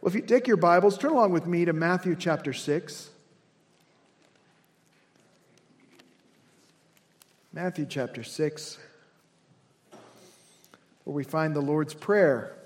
[0.00, 3.10] Well, if you take your Bibles, turn along with me to Matthew chapter 6.
[7.52, 8.78] Matthew chapter 6,
[11.04, 12.56] where we find the Lord's Prayer,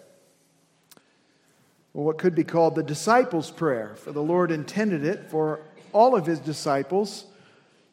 [1.92, 5.60] or what could be called the disciples' prayer, for the Lord intended it for
[5.92, 7.24] all of his disciples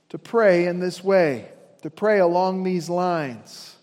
[0.09, 1.47] to pray in this way,
[1.81, 3.75] to pray along these lines.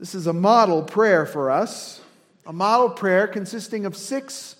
[0.00, 2.00] This is a model prayer for us,
[2.48, 4.56] a model prayer consisting of six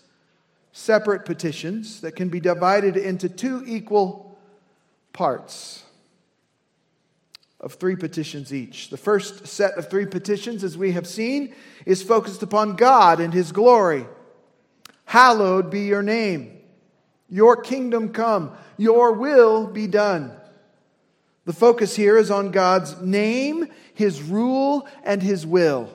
[0.73, 4.39] separate petitions that can be divided into two equal
[5.15, 5.83] parts
[7.61, 8.91] of three petitions each.
[8.91, 11.55] The first set of three petitions, as we have seen,
[11.87, 14.07] is focused upon God and His glory.
[15.07, 16.61] Hallowed be your name.
[17.31, 18.53] Your kingdom come.
[18.77, 20.33] Your will be done.
[21.47, 25.91] The focus here is on God's name, His rule, and His will,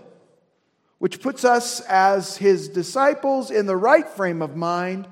[1.03, 5.05] which puts us as His disciples in the right frame of mind,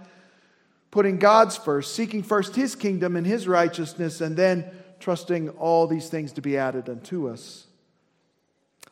[0.89, 6.07] putting God's first, seeking first His kingdom and His righteousness, and then trusting all these
[6.07, 7.67] things to be added unto us.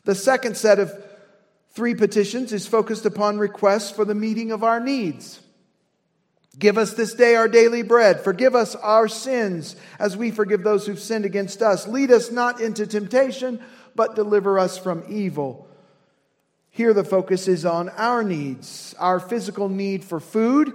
[0.03, 0.91] The second set of
[1.69, 5.39] three petitions is focused upon requests for the meeting of our needs.
[6.57, 8.19] Give us this day our daily bread.
[8.19, 11.87] Forgive us our sins as we forgive those who've sinned against us.
[11.87, 13.61] Lead us not into temptation,
[13.95, 15.68] but deliver us from evil.
[16.79, 20.73] Here, the focus is on our needs our physical need for food,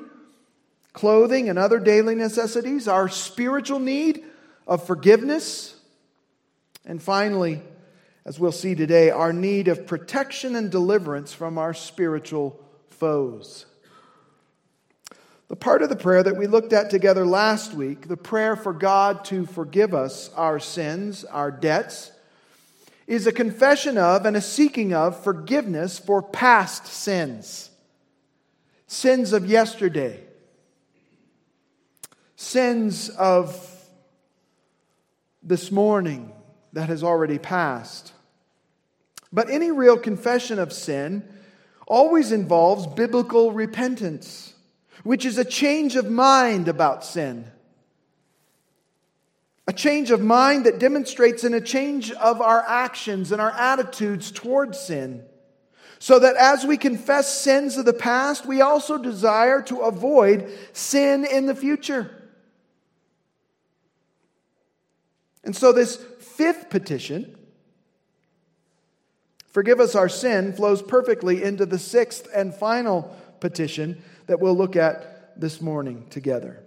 [0.93, 4.23] clothing, and other daily necessities, our spiritual need
[4.67, 5.75] of forgiveness.
[6.85, 7.63] And finally,
[8.27, 13.65] as we'll see today, our need of protection and deliverance from our spiritual foes.
[15.49, 18.75] The part of the prayer that we looked at together last week, the prayer for
[18.75, 22.13] God to forgive us our sins, our debts,
[23.07, 27.71] is a confession of and a seeking of forgiveness for past sins,
[28.87, 30.21] sins of yesterday,
[32.37, 33.71] sins of
[35.43, 36.33] this morning
[36.73, 38.13] that has already passed.
[39.33, 41.29] But any real confession of sin
[41.87, 44.55] always involves biblical repentance,
[45.03, 47.51] which is a change of mind about sin.
[49.67, 54.31] A change of mind that demonstrates in a change of our actions and our attitudes
[54.31, 55.25] towards sin.
[55.99, 61.25] So that as we confess sins of the past, we also desire to avoid sin
[61.25, 62.11] in the future.
[65.45, 67.37] And so, this fifth petition,
[69.49, 74.75] forgive us our sin, flows perfectly into the sixth and final petition that we'll look
[74.75, 76.64] at this morning together.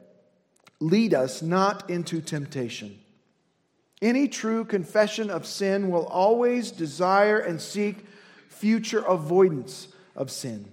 [0.79, 2.99] Lead us not into temptation.
[4.01, 8.05] Any true confession of sin will always desire and seek
[8.49, 10.69] future avoidance of sin.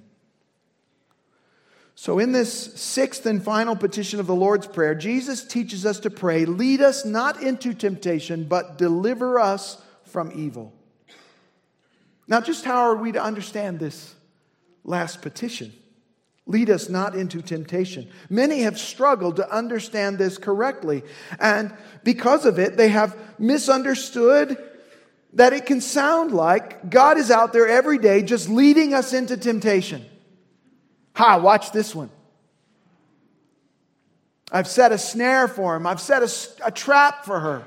[1.97, 6.10] So, in this sixth and final petition of the Lord's Prayer, Jesus teaches us to
[6.10, 10.75] pray, Lead us not into temptation, but deliver us from evil.
[12.26, 14.14] Now, just how are we to understand this
[14.82, 15.72] last petition?
[16.47, 18.09] Lead us not into temptation.
[18.28, 21.03] Many have struggled to understand this correctly,
[21.41, 24.59] and because of it, they have misunderstood
[25.32, 29.37] that it can sound like God is out there every day just leading us into
[29.38, 30.05] temptation.
[31.15, 32.10] Ha, watch this one.
[34.53, 37.65] I've set a snare for him, I've set a, a trap for her.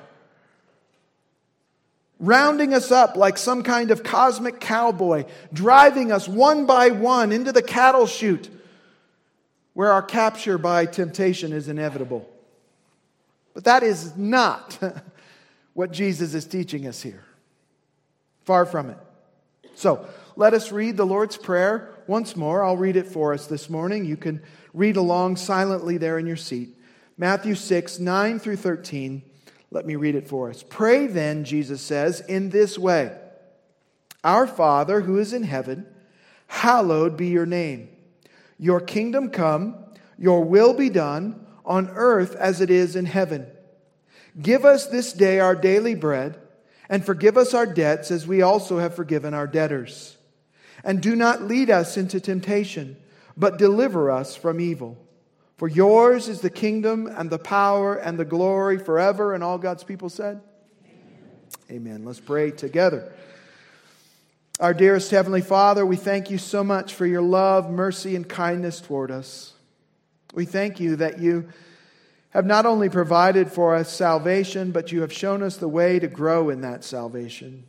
[2.19, 7.51] Rounding us up like some kind of cosmic cowboy, driving us one by one into
[7.51, 8.49] the cattle chute
[9.77, 12.27] where our capture by temptation is inevitable.
[13.53, 14.79] But that is not
[15.73, 17.23] what Jesus is teaching us here.
[18.43, 18.97] Far from it.
[19.75, 22.63] So let us read the Lord's Prayer once more.
[22.63, 24.03] I'll read it for us this morning.
[24.03, 24.41] You can
[24.73, 26.75] read along silently there in your seat.
[27.15, 29.21] Matthew 6, 9 through 13.
[29.69, 30.63] Let me read it for us.
[30.67, 33.15] Pray then, Jesus says, in this way
[34.23, 35.85] Our Father who is in heaven,
[36.47, 37.89] hallowed be your name.
[38.57, 39.75] Your kingdom come,
[40.17, 43.47] your will be done on earth as it is in heaven.
[44.41, 46.39] Give us this day our daily bread
[46.89, 50.17] and forgive us our debts as we also have forgiven our debtors.
[50.83, 52.97] And do not lead us into temptation,
[53.35, 54.97] but deliver us from evil.
[55.57, 59.33] For yours is the kingdom and the power and the glory forever.
[59.33, 60.39] And all God's people said,
[60.85, 61.47] Amen.
[61.71, 62.05] Amen.
[62.05, 63.11] Let's pray together.
[64.59, 68.81] Our dearest Heavenly Father, we thank you so much for your love, mercy, and kindness
[68.81, 69.53] toward us.
[70.33, 71.49] We thank you that you
[72.31, 76.07] have not only provided for us salvation, but you have shown us the way to
[76.07, 77.65] grow in that salvation.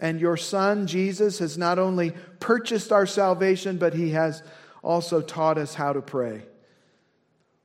[0.00, 4.42] And your Son, Jesus, has not only purchased our salvation, but he has
[4.82, 6.44] also taught us how to pray.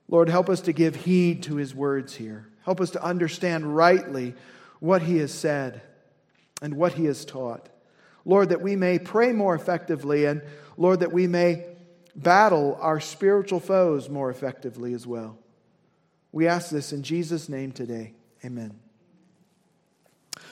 [0.08, 2.48] Lord, help us to give heed to his words here.
[2.66, 4.34] Help us to understand rightly
[4.78, 5.80] what he has said
[6.60, 7.70] and what he has taught.
[8.26, 10.42] Lord, that we may pray more effectively, and
[10.76, 11.64] Lord, that we may
[12.16, 15.38] battle our spiritual foes more effectively as well.
[16.32, 18.14] We ask this in Jesus' name today.
[18.44, 18.78] Amen.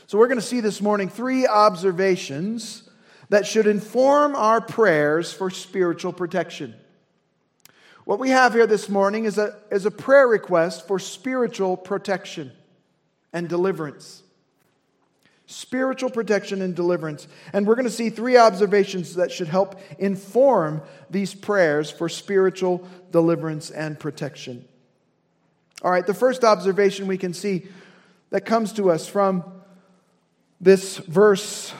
[0.06, 2.88] So, we're going to see this morning three observations
[3.30, 6.74] that should inform our prayers for spiritual protection.
[8.04, 12.52] What we have here this morning is a, is a prayer request for spiritual protection
[13.32, 14.23] and deliverance.
[15.46, 17.28] Spiritual protection and deliverance.
[17.52, 22.88] And we're going to see three observations that should help inform these prayers for spiritual
[23.10, 24.64] deliverance and protection.
[25.82, 27.66] All right, the first observation we can see
[28.30, 29.44] that comes to us from
[30.60, 31.74] this verse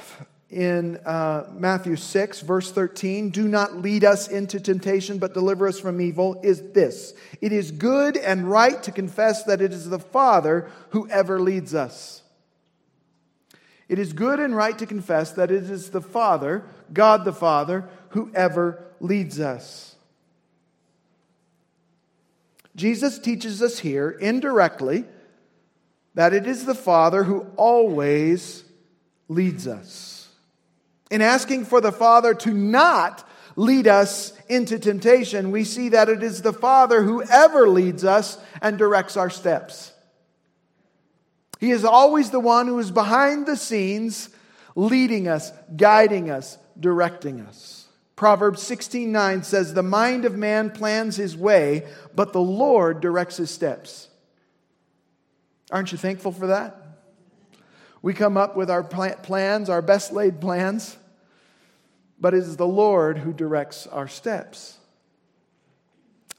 [0.50, 5.81] in uh, Matthew 6, verse 13, do not lead us into temptation, but deliver us
[5.81, 9.99] from evil, is this It is good and right to confess that it is the
[9.99, 12.22] Father who ever leads us.
[13.88, 17.88] It is good and right to confess that it is the Father, God the Father,
[18.10, 19.96] who ever leads us.
[22.76, 25.04] Jesus teaches us here indirectly
[26.14, 28.64] that it is the Father who always
[29.28, 30.14] leads us
[31.14, 36.25] in asking for the Father to not lead us into temptation, we see that it
[36.25, 39.92] is the Father who ever leads us and directs our steps.
[41.64, 44.28] He is always the one who is behind the scenes,
[44.76, 47.87] leading us, guiding us, directing us.
[48.16, 53.50] Proverbs 16:9 says, "The mind of man plans his way, but the Lord directs his
[53.50, 54.08] steps."
[55.70, 56.76] Aren't you thankful for that?
[58.02, 60.99] We come up with our plans, our best laid plans,
[62.20, 64.76] but it is the Lord who directs our steps.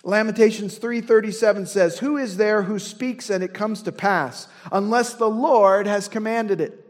[0.05, 5.29] Lamentations 3:37 says, "Who is there who speaks and it comes to pass unless the
[5.29, 6.85] Lord has commanded it?"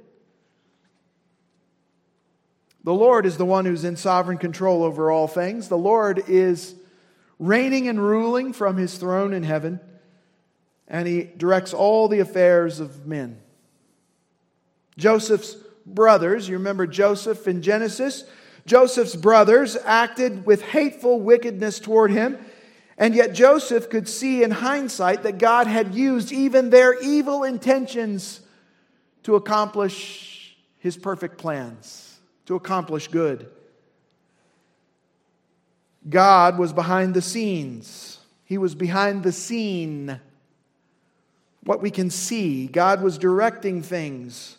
[2.84, 5.70] The Lord is the one who's in sovereign control over all things.
[5.70, 6.76] The Lord is
[7.40, 9.80] reigning and ruling from his throne in heaven,
[10.86, 13.40] and he directs all the affairs of men.
[14.98, 18.26] Joseph's brothers, you remember Joseph in Genesis?
[18.66, 22.38] Joseph's brothers acted with hateful wickedness toward him,
[22.98, 28.40] and yet Joseph could see in hindsight that God had used even their evil intentions
[29.24, 33.50] to accomplish his perfect plans, to accomplish good.
[36.08, 38.20] God was behind the scenes.
[38.46, 40.22] He was behind the scene.
[41.64, 44.58] What we can see, God was directing things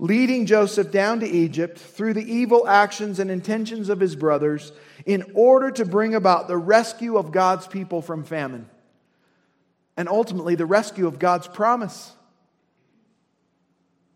[0.00, 4.72] leading Joseph down to Egypt through the evil actions and intentions of his brothers
[5.04, 8.68] in order to bring about the rescue of God's people from famine
[9.98, 12.12] and ultimately the rescue of God's promise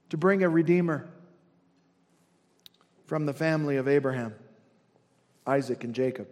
[0.08, 1.06] to bring a redeemer
[3.04, 4.34] from the family of Abraham,
[5.46, 6.28] Isaac, and Jacob.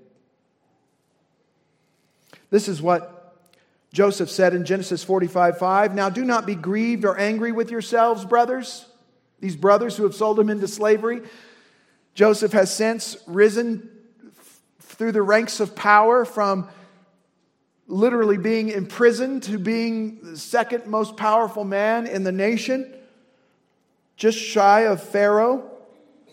[2.49, 3.37] This is what
[3.93, 5.95] Joseph said in Genesis 45 5.
[5.95, 8.87] Now do not be grieved or angry with yourselves, brothers
[9.43, 11.21] these brothers who have sold him into slavery.
[12.15, 13.91] Joseph has since risen
[14.79, 16.69] through the ranks of power from
[17.89, 22.95] literally being imprisoned to being the second most powerful man in the nation,
[24.17, 25.69] just shy of Pharaoh.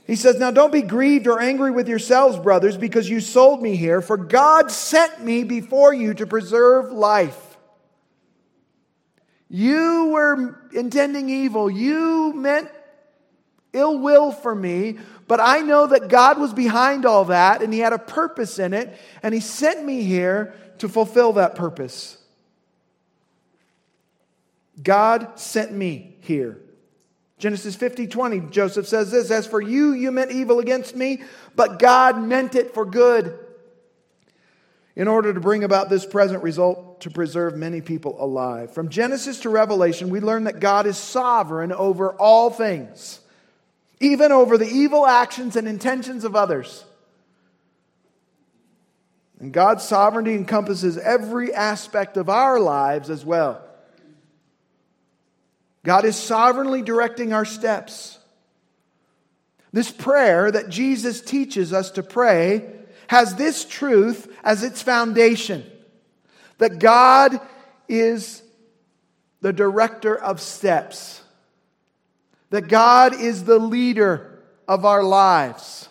[0.06, 3.76] He says, Now don't be grieved or angry with yourselves, brothers, because you sold me
[3.76, 7.58] here, for God sent me before you to preserve life.
[9.50, 11.72] You were intending evil.
[11.72, 12.70] You meant
[13.74, 14.98] ill will for me,
[15.28, 18.74] but I know that God was behind all that and He had a purpose in
[18.74, 22.18] it, and He sent me here to fulfill that purpose.
[24.82, 26.60] God sent me here.
[27.38, 31.24] Genesis 50 20, Joseph says this As for you, you meant evil against me,
[31.56, 33.38] but God meant it for good
[34.96, 38.74] in order to bring about this present result to preserve many people alive.
[38.74, 43.22] From Genesis to Revelation, we learn that God is sovereign over all things
[44.00, 46.84] even over the evil actions and intentions of others.
[49.40, 53.62] And God's sovereignty encompasses every aspect of our lives as well.
[55.84, 58.18] God is sovereignly directing our steps.
[59.72, 62.70] This prayer that Jesus teaches us to pray
[63.08, 65.66] has this truth as its foundation
[66.58, 67.40] that God
[67.88, 68.44] is
[69.42, 71.22] the director of steps
[72.50, 75.90] that God is the leader of our lives.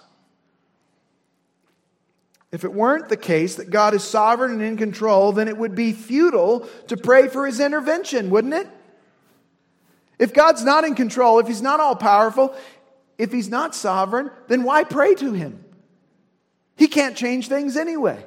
[2.50, 5.74] If it weren't the case that God is sovereign and in control, then it would
[5.74, 8.66] be futile to pray for his intervention, wouldn't it?
[10.18, 12.54] If God's not in control, if he's not all powerful,
[13.18, 15.64] if he's not sovereign, then why pray to him?
[16.76, 18.24] He can't change things anyway.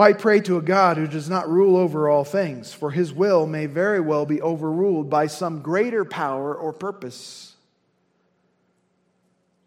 [0.00, 2.72] Why pray to a God who does not rule over all things?
[2.72, 7.54] For his will may very well be overruled by some greater power or purpose.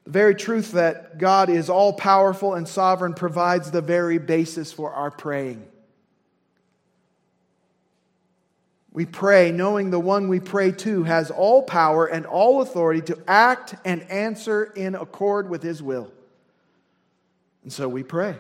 [0.05, 4.91] The very truth that God is all powerful and sovereign provides the very basis for
[4.91, 5.67] our praying.
[8.91, 13.19] We pray knowing the one we pray to has all power and all authority to
[13.27, 16.11] act and answer in accord with his will.
[17.61, 18.35] And so we pray.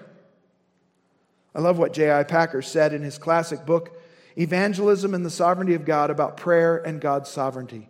[1.55, 2.23] I love what J.I.
[2.23, 3.99] Packer said in his classic book,
[4.37, 7.87] Evangelism and the Sovereignty of God, about prayer and God's sovereignty.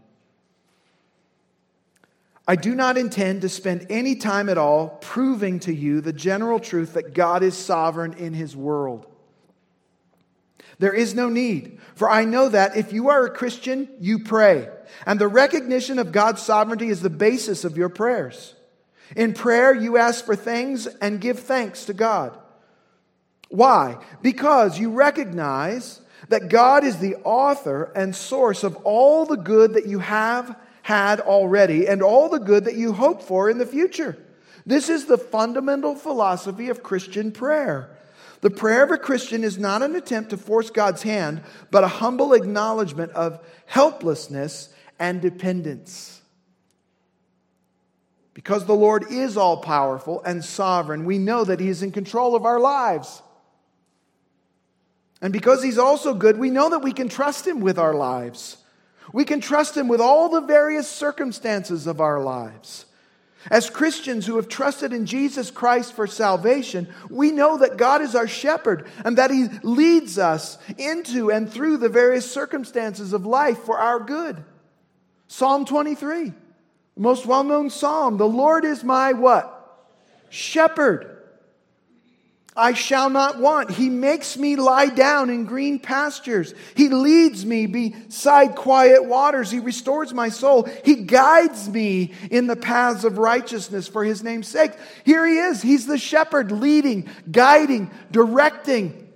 [2.46, 6.60] I do not intend to spend any time at all proving to you the general
[6.60, 9.08] truth that God is sovereign in his world.
[10.80, 14.68] There is no need, for I know that if you are a Christian, you pray,
[15.06, 18.56] and the recognition of God's sovereignty is the basis of your prayers.
[19.16, 22.38] In prayer, you ask for things and give thanks to God.
[23.50, 23.98] Why?
[24.22, 29.86] Because you recognize that God is the author and source of all the good that
[29.86, 34.18] you have had already and all the good that you hope for in the future.
[34.66, 37.90] This is the fundamental philosophy of Christian prayer.
[38.42, 41.88] The prayer of a Christian is not an attempt to force God's hand, but a
[41.88, 44.70] humble acknowledgement of helplessness
[45.00, 46.22] and dependence.
[48.34, 52.36] Because the Lord is all powerful and sovereign, we know that He is in control
[52.36, 53.22] of our lives.
[55.24, 58.58] And because He's also good, we know that we can trust Him with our lives.
[59.14, 62.86] We can trust Him with all the various circumstances of our lives.
[63.50, 68.16] As Christians who have trusted in Jesus Christ for salvation, we know that God is
[68.16, 73.60] our shepherd and that He leads us into and through the various circumstances of life
[73.60, 74.44] for our good.
[75.30, 76.34] Psalm 23, the
[76.98, 78.18] most well known psalm.
[78.18, 79.88] The Lord is my what?
[80.30, 81.13] Shepherd.
[82.56, 83.72] I shall not want.
[83.72, 86.54] He makes me lie down in green pastures.
[86.76, 89.50] He leads me beside quiet waters.
[89.50, 90.70] He restores my soul.
[90.86, 94.72] He guides me in the paths of righteousness for his name's sake.
[95.04, 95.62] Here he is.
[95.62, 99.12] He's the shepherd leading, guiding, directing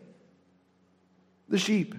[1.48, 1.94] the sheep.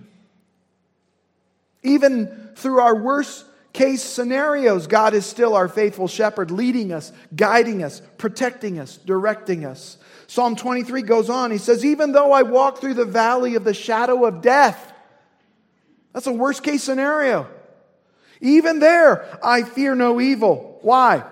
[1.84, 7.84] Even through our worst case scenarios, God is still our faithful shepherd, leading us, guiding
[7.84, 9.98] us, protecting us, directing us.
[10.28, 11.50] Psalm 23 goes on.
[11.50, 14.92] He says, Even though I walk through the valley of the shadow of death,
[16.12, 17.48] that's a worst case scenario.
[18.40, 20.78] Even there, I fear no evil.
[20.82, 21.24] Why?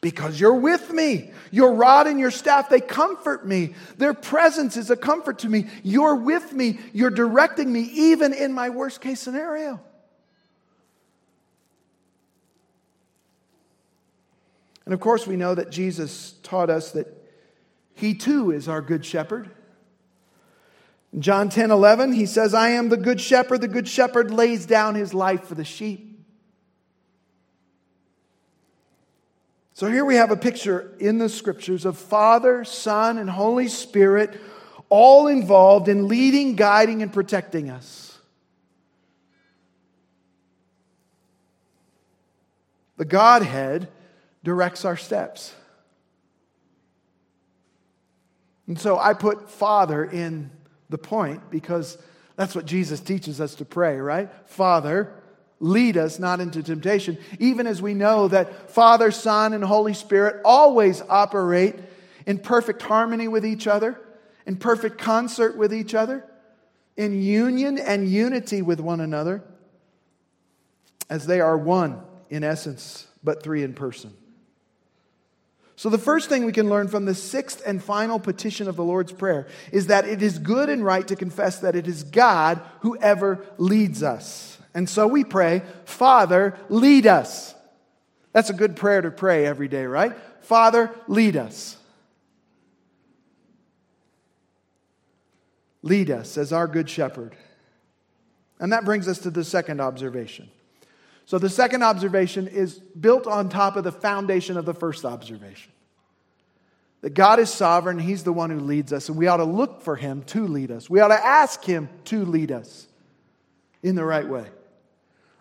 [0.00, 1.30] Because you're with me.
[1.52, 3.74] Your rod and your staff, they comfort me.
[3.98, 5.68] Their presence is a comfort to me.
[5.84, 6.80] You're with me.
[6.92, 9.80] You're directing me, even in my worst case scenario.
[14.84, 17.21] And of course, we know that Jesus taught us that
[17.94, 19.50] he too is our good shepherd.
[21.12, 23.60] In John 10 11, he says, I am the good shepherd.
[23.60, 26.08] The good shepherd lays down his life for the sheep.
[29.74, 34.40] So here we have a picture in the scriptures of Father, Son, and Holy Spirit
[34.88, 38.18] all involved in leading, guiding, and protecting us.
[42.98, 43.88] The Godhead
[44.44, 45.54] directs our steps.
[48.72, 50.50] And so I put Father in
[50.88, 51.98] the point because
[52.36, 54.30] that's what Jesus teaches us to pray, right?
[54.46, 55.12] Father,
[55.60, 60.40] lead us not into temptation, even as we know that Father, Son, and Holy Spirit
[60.42, 61.74] always operate
[62.24, 64.00] in perfect harmony with each other,
[64.46, 66.24] in perfect concert with each other,
[66.96, 69.44] in union and unity with one another,
[71.10, 72.00] as they are one
[72.30, 74.14] in essence, but three in person.
[75.82, 78.84] So, the first thing we can learn from the sixth and final petition of the
[78.84, 82.60] Lord's Prayer is that it is good and right to confess that it is God
[82.82, 84.58] who ever leads us.
[84.74, 87.52] And so we pray, Father, lead us.
[88.32, 90.12] That's a good prayer to pray every day, right?
[90.42, 91.76] Father, lead us.
[95.82, 97.34] Lead us as our good shepherd.
[98.60, 100.48] And that brings us to the second observation.
[101.26, 105.71] So the second observation is built on top of the foundation of the first observation.
[107.02, 109.82] That God is sovereign, He's the one who leads us, and we ought to look
[109.82, 110.88] for Him to lead us.
[110.88, 112.86] We ought to ask Him to lead us
[113.82, 114.46] in the right way.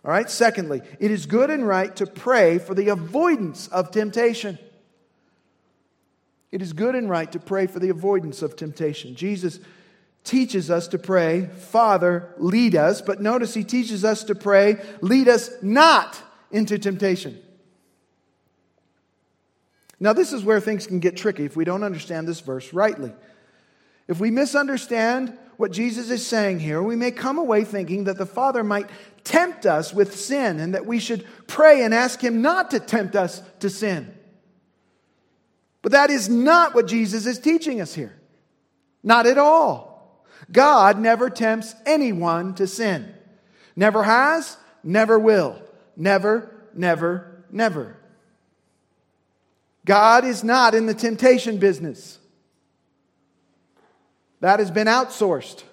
[0.04, 4.58] All right, secondly, it is good and right to pray for the avoidance of temptation.
[6.52, 9.16] It is good and right to pray for the avoidance of temptation.
[9.16, 9.60] Jesus
[10.24, 15.28] teaches us to pray, Father, lead us, but notice he teaches us to pray, lead
[15.28, 17.40] us not into temptation.
[20.02, 23.14] Now, this is where things can get tricky if we don't understand this verse rightly.
[24.08, 28.26] If we misunderstand what Jesus is saying here, we may come away thinking that the
[28.26, 28.90] Father might
[29.24, 33.16] tempt us with sin and that we should pray and ask Him not to tempt
[33.16, 34.12] us to sin.
[35.84, 38.20] But that is not what Jesus is teaching us here.
[39.04, 40.26] Not at all.
[40.52, 43.14] God never tempts anyone to sin.
[43.76, 45.62] Never has, never will.
[45.96, 48.01] Never, never, never.
[49.86, 52.20] God is not in the temptation business.
[54.40, 55.64] That has been outsourced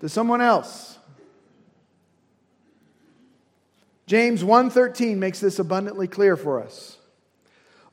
[0.00, 0.98] to someone else.
[4.06, 6.98] James 1:13 makes this abundantly clear for us.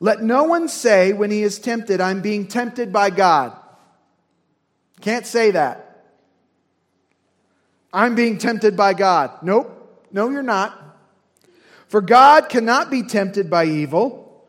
[0.00, 3.56] Let no one say when he is tempted, I'm being tempted by God.
[5.00, 6.04] Can't say that.
[7.92, 9.30] I'm being tempted by God.
[9.42, 9.76] Nope.
[10.12, 10.79] No, you're not.
[11.90, 14.46] For God cannot be tempted by evil,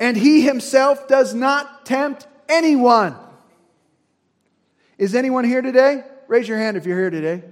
[0.00, 3.14] and he himself does not tempt anyone.
[4.96, 6.04] Is anyone here today?
[6.26, 7.42] Raise your hand if you're here today.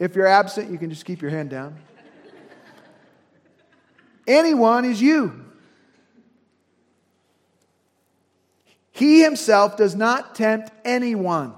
[0.00, 1.76] If you're absent, you can just keep your hand down.
[4.26, 5.44] Anyone is you.
[8.90, 11.54] He himself does not tempt anyone.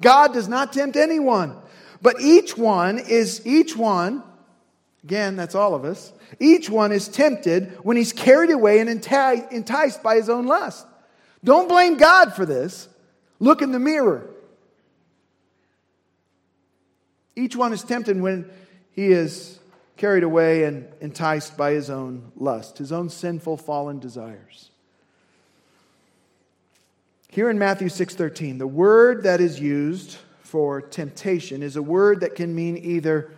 [0.00, 1.58] God does not tempt anyone.
[2.00, 4.24] But each one is, each one
[5.04, 6.12] Again, that's all of us.
[6.38, 10.86] Each one is tempted when he's carried away and enticed by his own lust.
[11.42, 12.88] Don't blame God for this.
[13.38, 14.28] Look in the mirror.
[17.34, 18.50] Each one is tempted when
[18.92, 19.58] he is
[19.96, 24.70] carried away and enticed by his own lust, his own sinful fallen desires.
[27.28, 32.34] Here in Matthew 6:13, the word that is used for temptation is a word that
[32.34, 33.30] can mean either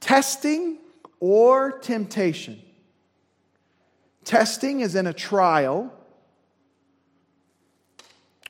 [0.00, 0.78] testing
[1.20, 2.60] or temptation.
[4.24, 5.92] Testing is in a trial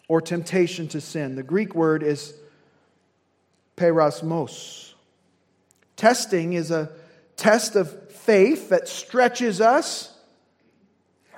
[0.08, 1.36] or temptation to sin.
[1.36, 2.34] The Greek word is
[3.76, 4.94] peirasmos.
[5.96, 6.90] Testing is a
[7.36, 10.12] test of faith that stretches us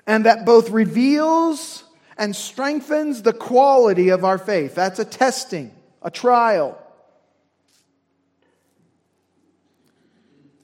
[0.07, 1.85] and that both reveals
[2.17, 4.75] and strengthens the quality of our faith.
[4.75, 6.82] That's a testing, a trial.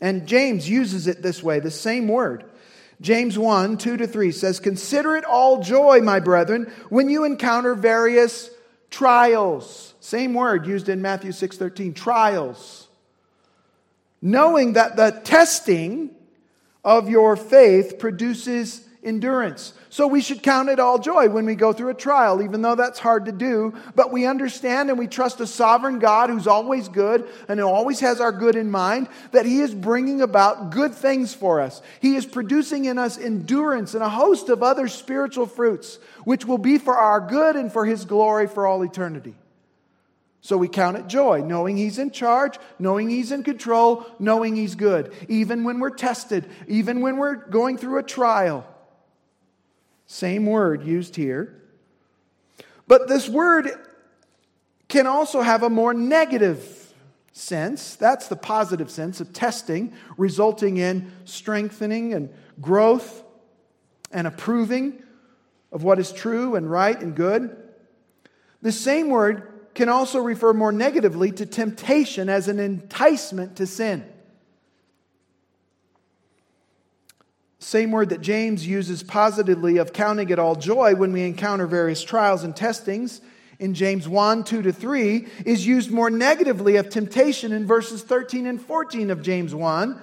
[0.01, 2.45] And James uses it this way, the same word.
[3.01, 7.75] James 1, 2 to 3 says, Consider it all joy, my brethren, when you encounter
[7.75, 8.51] various
[8.91, 9.95] trials.
[10.01, 12.89] Same word used in Matthew 6 13, trials.
[14.21, 16.11] Knowing that the testing
[16.85, 19.73] of your faith produces endurance.
[19.91, 22.75] So we should count it all joy when we go through a trial, even though
[22.75, 23.75] that's hard to do.
[23.95, 28.01] But we understand and we trust a sovereign God who's always good and who always
[28.01, 31.83] has our good in mind, that He is bringing about good things for us.
[32.01, 36.59] He is producing in us endurance and a host of other spiritual fruits, which will
[36.59, 39.35] be for our good and for His glory for all eternity.
[40.41, 44.75] So we count it joy, knowing He's in charge, knowing He's in control, knowing He's
[44.75, 48.67] good, even when we're tested, even when we're going through a trial.
[50.09, 51.63] Same word used here.
[52.89, 53.71] But this word
[54.89, 56.95] can also have a more negative
[57.33, 57.95] sense.
[57.95, 63.23] That's the positive sense of testing, resulting in strengthening and growth
[64.11, 65.03] and approving
[65.71, 67.55] of what is true and right and good.
[68.63, 74.11] The same word can also refer more negatively to temptation as an enticement to sin.
[77.61, 82.03] Same word that James uses positively of counting it all joy when we encounter various
[82.03, 83.21] trials and testings
[83.59, 88.47] in James 1, 2 to 3, is used more negatively of temptation in verses 13
[88.47, 90.01] and 14 of James 1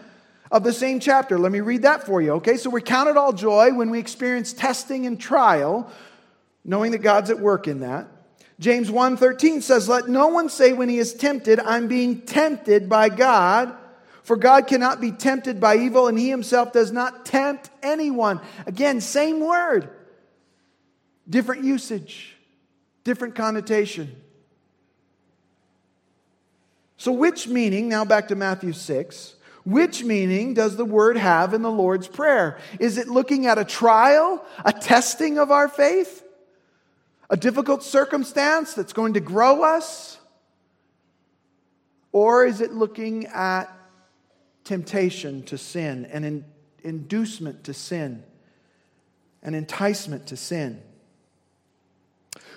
[0.52, 1.40] of the same chapter.
[1.40, 2.58] Let me read that for you, okay?
[2.58, 5.90] So we count it all joy when we experience testing and trial,
[6.66, 8.08] knowing that God's at work in that.
[8.60, 13.10] James 1:13 says, "Let no one say when he is tempted, I'm being tempted by
[13.10, 13.74] God."
[14.26, 18.42] For God cannot be tempted by evil, and he himself does not tempt anyone.
[18.66, 19.88] Again, same word,
[21.30, 22.36] different usage,
[23.04, 24.20] different connotation.
[26.98, 31.62] So, which meaning, now back to Matthew 6, which meaning does the word have in
[31.62, 32.58] the Lord's Prayer?
[32.80, 36.24] Is it looking at a trial, a testing of our faith,
[37.30, 40.18] a difficult circumstance that's going to grow us?
[42.12, 43.75] Or is it looking at
[44.66, 46.46] temptation to sin an in,
[46.84, 48.24] inducement to sin
[49.42, 50.82] an enticement to sin?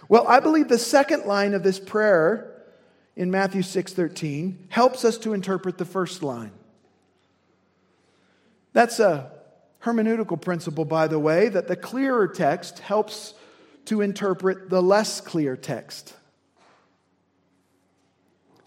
[0.09, 2.65] Well, I believe the second line of this prayer
[3.15, 6.53] in Matthew 6:13 helps us to interpret the first line.
[8.73, 9.31] That's a
[9.83, 13.35] hermeneutical principle by the way that the clearer text helps
[13.85, 16.15] to interpret the less clear text.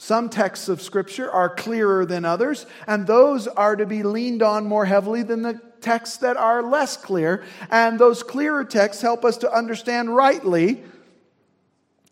[0.02, 4.66] Some texts of Scripture are clearer than others, and those are to be leaned on
[4.66, 7.44] more heavily than the texts that are less clear.
[7.70, 10.82] And those clearer texts help us to understand rightly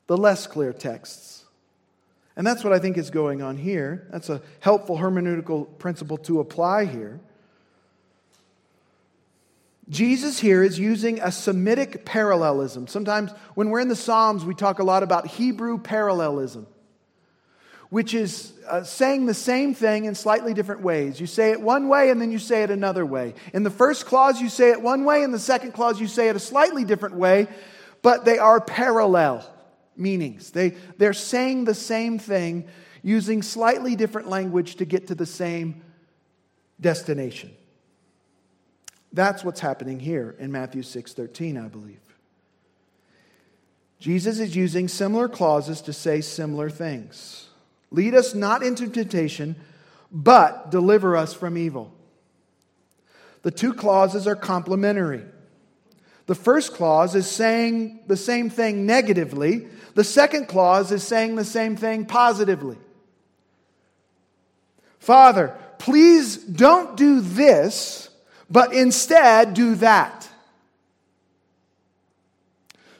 [0.05, 1.45] the less clear texts.
[2.35, 4.07] And that's what I think is going on here.
[4.11, 7.19] That's a helpful hermeneutical principle to apply here.
[9.89, 12.85] Jesus here is using a Semitic parallelism.
[12.85, 16.67] Sometimes when we're in the Psalms, we talk a lot about Hebrew parallelism,
[17.89, 21.19] which is uh, saying the same thing in slightly different ways.
[21.19, 23.33] You say it one way and then you say it another way.
[23.53, 26.29] In the first clause, you say it one way, in the second clause, you say
[26.29, 27.47] it a slightly different way,
[28.01, 29.49] but they are parallel
[29.97, 30.51] meanings.
[30.51, 32.67] They, they're saying the same thing
[33.01, 35.81] using slightly different language to get to the same
[36.79, 37.51] destination.
[39.11, 41.99] That's what's happening here in Matthew 6:13, I believe.
[43.99, 47.48] Jesus is using similar clauses to say similar things.
[47.91, 49.55] Lead us not into temptation,
[50.11, 51.93] but deliver us from evil.
[53.41, 55.23] The two clauses are complementary.
[56.25, 61.45] The first clause is saying the same thing negatively, the second clause is saying the
[61.45, 62.77] same thing positively.
[64.99, 68.09] Father, please don't do this,
[68.49, 70.18] but instead do that.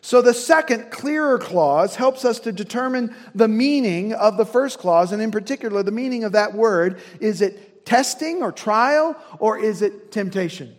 [0.01, 5.11] So the second, clearer clause helps us to determine the meaning of the first clause,
[5.11, 7.01] and in particular, the meaning of that word.
[7.19, 10.75] Is it testing or trial, or is it temptation?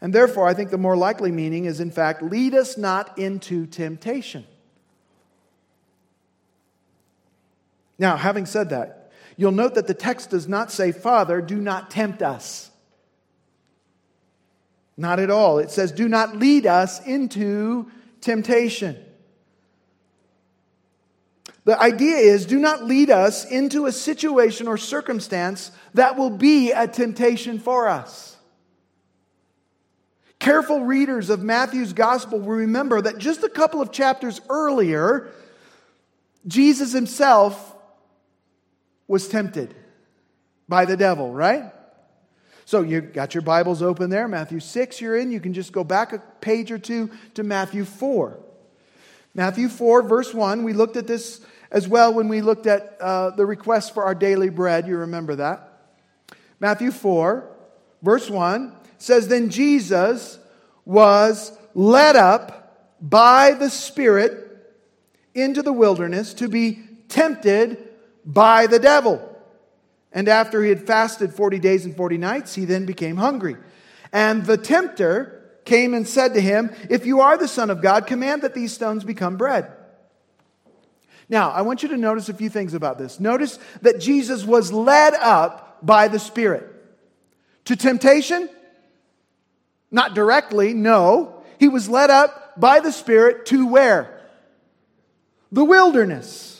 [0.00, 3.66] And therefore, I think the more likely meaning is, in fact, lead us not into
[3.66, 4.46] temptation.
[7.98, 11.90] Now, having said that, you'll note that the text does not say, Father, do not
[11.90, 12.69] tempt us.
[15.00, 15.60] Not at all.
[15.60, 19.02] It says, do not lead us into temptation.
[21.64, 26.72] The idea is do not lead us into a situation or circumstance that will be
[26.72, 28.36] a temptation for us.
[30.38, 35.30] Careful readers of Matthew's gospel will remember that just a couple of chapters earlier,
[36.46, 37.74] Jesus himself
[39.08, 39.74] was tempted
[40.68, 41.72] by the devil, right?
[42.70, 45.32] So you got your Bibles open there, Matthew 6 you're in.
[45.32, 48.38] You can just go back a page or two to Matthew 4.
[49.34, 51.40] Matthew 4, verse 1, we looked at this
[51.72, 54.86] as well when we looked at uh, the request for our daily bread.
[54.86, 55.88] You remember that?
[56.60, 57.44] Matthew 4,
[58.02, 60.38] verse 1 says, Then Jesus
[60.84, 64.46] was led up by the Spirit
[65.34, 67.88] into the wilderness to be tempted
[68.24, 69.29] by the devil.
[70.12, 73.56] And after he had fasted 40 days and 40 nights, he then became hungry.
[74.12, 78.06] And the tempter came and said to him, If you are the Son of God,
[78.06, 79.70] command that these stones become bread.
[81.28, 83.20] Now, I want you to notice a few things about this.
[83.20, 86.66] Notice that Jesus was led up by the Spirit.
[87.66, 88.48] To temptation?
[89.92, 91.44] Not directly, no.
[91.60, 94.20] He was led up by the Spirit to where?
[95.52, 96.59] The wilderness.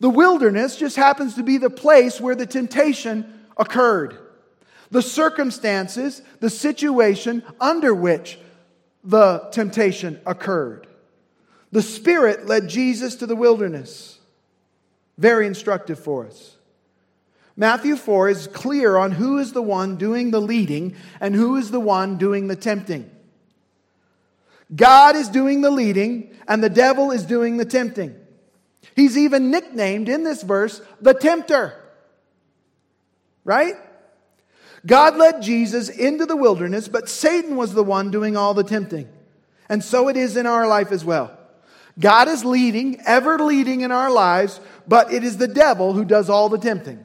[0.00, 4.16] The wilderness just happens to be the place where the temptation occurred.
[4.90, 8.38] The circumstances, the situation under which
[9.04, 10.86] the temptation occurred.
[11.70, 14.18] The Spirit led Jesus to the wilderness.
[15.18, 16.56] Very instructive for us.
[17.56, 21.70] Matthew 4 is clear on who is the one doing the leading and who is
[21.70, 23.10] the one doing the tempting.
[24.74, 28.16] God is doing the leading and the devil is doing the tempting.
[29.00, 31.74] He's even nicknamed in this verse the tempter.
[33.44, 33.72] Right?
[34.84, 39.08] God led Jesus into the wilderness, but Satan was the one doing all the tempting.
[39.70, 41.34] And so it is in our life as well.
[41.98, 46.28] God is leading, ever leading in our lives, but it is the devil who does
[46.28, 47.02] all the tempting.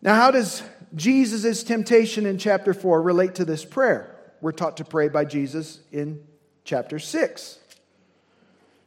[0.00, 0.62] Now, how does
[0.94, 4.14] Jesus' temptation in chapter 4 relate to this prayer?
[4.40, 6.22] We're taught to pray by Jesus in
[6.64, 7.58] chapter 6.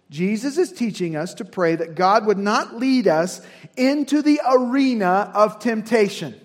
[0.09, 3.41] Jesus is teaching us to pray that God would not lead us
[3.75, 6.39] into the arena of temptation,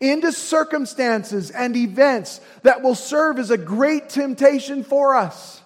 [0.00, 5.60] into circumstances and events that will serve as a great temptation for us.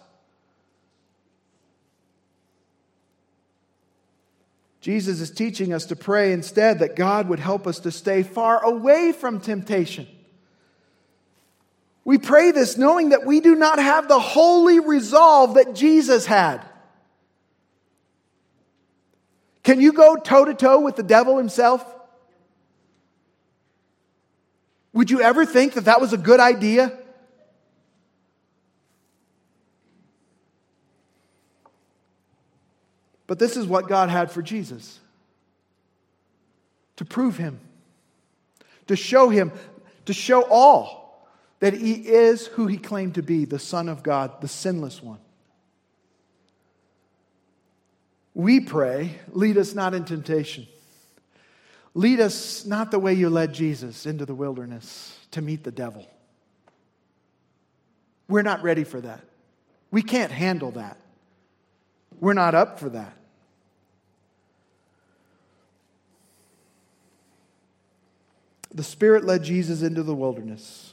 [4.81, 8.65] Jesus is teaching us to pray instead that God would help us to stay far
[8.65, 10.09] away from temptation.
[12.05, 16.65] We pray this knowing that we do not have the holy resolve that Jesus had.
[19.63, 21.85] Can you go toe to toe with the devil himself?
[24.93, 26.99] Would you ever think that that was a good idea?
[33.29, 34.99] But this is what God had for Jesus
[36.97, 37.61] to prove him,
[38.89, 39.53] to show him,
[40.05, 41.02] to show all
[41.63, 45.21] that he is who he claimed to be the Son of God, the sinless one.
[48.35, 50.67] We pray, lead us not in temptation.
[51.95, 56.05] Lead us not the way you led Jesus into the wilderness to meet the devil.
[58.27, 59.21] We're not ready for that.
[59.93, 60.97] We can't handle that.
[62.19, 63.17] We're not up for that.
[68.75, 70.92] The Spirit led Jesus into the wilderness.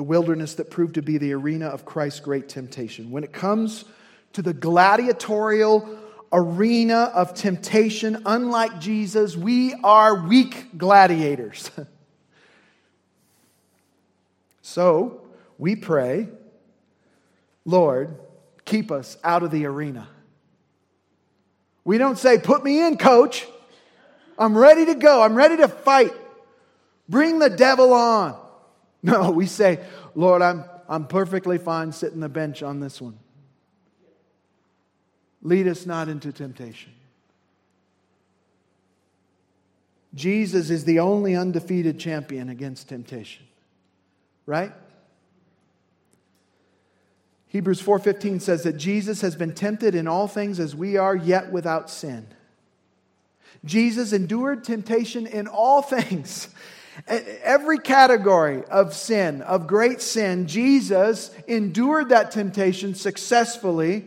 [0.00, 3.10] The wilderness that proved to be the arena of Christ's great temptation.
[3.10, 3.84] When it comes
[4.32, 5.98] to the gladiatorial
[6.32, 11.70] arena of temptation, unlike Jesus, we are weak gladiators.
[14.62, 15.20] so
[15.58, 16.28] we pray,
[17.66, 18.18] Lord,
[18.64, 20.08] keep us out of the arena.
[21.84, 23.46] We don't say, Put me in, coach.
[24.38, 25.20] I'm ready to go.
[25.20, 26.14] I'm ready to fight.
[27.06, 28.39] Bring the devil on.
[29.02, 29.80] No, we say,
[30.14, 33.18] Lord, I'm, I'm perfectly fine sitting the bench on this one.
[35.42, 36.92] Lead us not into temptation.
[40.14, 43.46] Jesus is the only undefeated champion against temptation.
[44.44, 44.72] Right?
[47.48, 51.50] Hebrews 4:15 says that Jesus has been tempted in all things as we are yet
[51.50, 52.26] without sin.
[53.64, 56.48] Jesus endured temptation in all things.
[57.06, 64.04] Every category of sin, of great sin, Jesus endured that temptation successfully,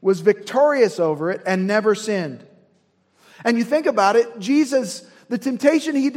[0.00, 2.46] was victorious over it, and never sinned.
[3.44, 6.12] And you think about it, Jesus, the temptation he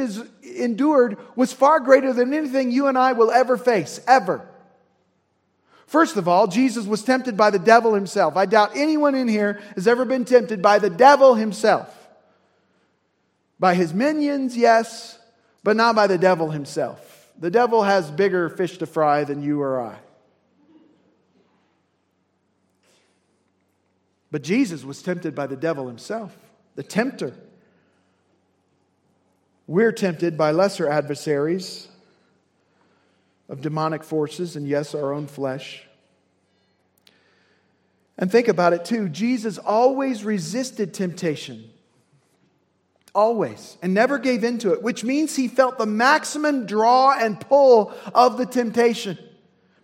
[0.57, 4.47] endured was far greater than anything you and I will ever face, ever.
[5.87, 8.37] First of all, Jesus was tempted by the devil himself.
[8.37, 11.95] I doubt anyone in here has ever been tempted by the devil himself.
[13.59, 15.18] By his minions, yes,
[15.63, 17.31] but not by the devil himself.
[17.39, 19.97] The devil has bigger fish to fry than you or I.
[24.31, 26.35] But Jesus was tempted by the devil himself,
[26.75, 27.33] the tempter.
[29.65, 31.87] We're tempted by lesser adversaries
[33.47, 35.83] of demonic forces, and yes, our own flesh.
[38.17, 41.68] And think about it too Jesus always resisted temptation.
[43.19, 43.77] Always.
[43.81, 48.37] And never gave into it, which means he felt the maximum draw and pull of
[48.37, 49.17] the temptation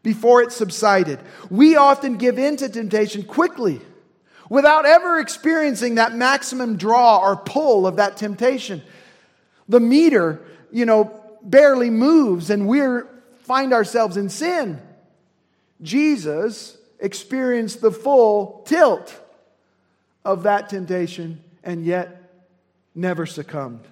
[0.03, 1.19] before it subsided.
[1.49, 3.81] We often give in to temptation quickly
[4.49, 8.81] without ever experiencing that maximum draw or pull of that temptation.
[9.67, 10.39] The meter,
[10.71, 11.11] you know,
[11.43, 13.05] barely moves and we're
[13.41, 14.81] find ourselves in sin.
[15.81, 19.13] Jesus experienced the full tilt
[20.23, 22.24] of that temptation and yet
[22.95, 23.87] never succumbed.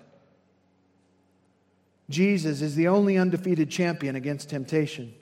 [2.10, 5.14] Jesus is the only undefeated champion against temptation.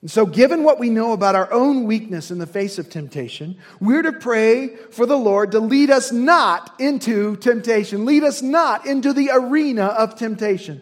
[0.00, 3.58] And so, given what we know about our own weakness in the face of temptation,
[3.80, 8.86] we're to pray for the Lord to lead us not into temptation, lead us not
[8.86, 10.80] into the arena of temptation.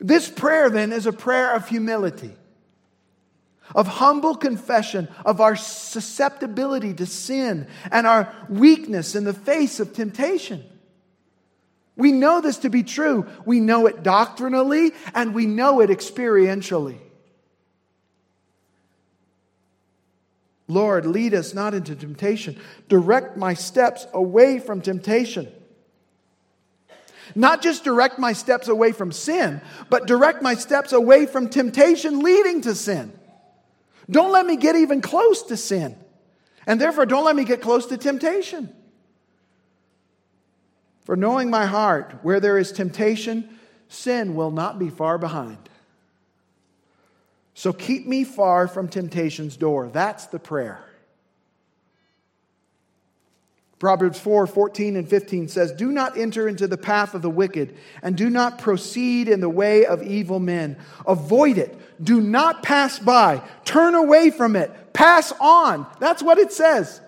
[0.00, 2.32] This prayer then is a prayer of humility,
[3.74, 9.92] of humble confession of our susceptibility to sin and our weakness in the face of
[9.92, 10.64] temptation.
[11.96, 13.26] We know this to be true.
[13.44, 16.98] We know it doctrinally and we know it experientially.
[20.66, 22.58] Lord, lead us not into temptation.
[22.88, 25.52] Direct my steps away from temptation.
[27.34, 32.20] Not just direct my steps away from sin, but direct my steps away from temptation
[32.20, 33.12] leading to sin.
[34.10, 35.96] Don't let me get even close to sin.
[36.66, 38.74] And therefore, don't let me get close to temptation.
[41.04, 45.58] For knowing my heart, where there is temptation, sin will not be far behind.
[47.54, 49.88] So keep me far from temptation's door.
[49.88, 50.84] That's the prayer.
[53.78, 57.76] Proverbs 4 14 and 15 says, Do not enter into the path of the wicked,
[58.02, 60.76] and do not proceed in the way of evil men.
[61.06, 61.78] Avoid it.
[62.02, 63.42] Do not pass by.
[63.64, 64.92] Turn away from it.
[64.92, 65.86] Pass on.
[66.00, 67.00] That's what it says.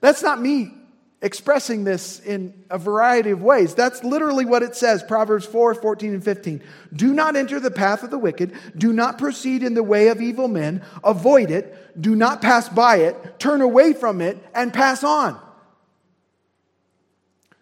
[0.00, 0.74] That's not me
[1.22, 3.74] expressing this in a variety of ways.
[3.74, 6.62] That's literally what it says Proverbs 4 14 and 15.
[6.94, 8.54] Do not enter the path of the wicked.
[8.76, 10.82] Do not proceed in the way of evil men.
[11.04, 12.00] Avoid it.
[12.00, 13.38] Do not pass by it.
[13.38, 15.40] Turn away from it and pass on.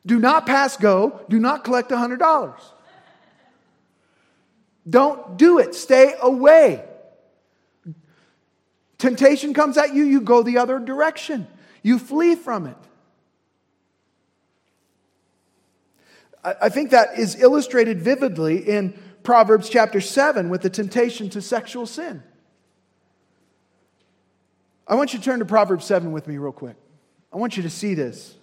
[0.08, 1.20] Do not pass go.
[1.28, 2.54] Do not collect $100.
[4.88, 5.74] Don't do it.
[5.74, 6.82] Stay away.
[8.96, 11.46] Temptation comes at you, you go the other direction.
[11.82, 12.76] You flee from it.
[16.42, 21.84] I think that is illustrated vividly in Proverbs chapter 7 with the temptation to sexual
[21.84, 22.22] sin.
[24.86, 26.76] I want you to turn to Proverbs 7 with me, real quick.
[27.30, 28.37] I want you to see this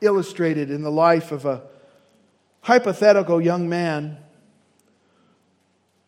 [0.00, 1.62] illustrated in the life of a
[2.62, 4.18] hypothetical young man